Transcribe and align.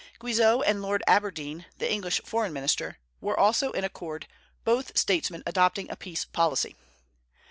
Guizot 0.17 0.63
and 0.65 0.81
Lord 0.81 1.03
Aberdeen, 1.05 1.67
the 1.77 1.91
English 1.93 2.21
foreign 2.25 2.51
minister, 2.51 2.97
were 3.19 3.39
also 3.39 3.69
in 3.73 3.83
accord, 3.83 4.27
both 4.63 4.97
statesmen 4.97 5.43
adopting 5.45 5.91
a 5.91 5.95
peace 5.95 6.25
policy. 6.25 6.75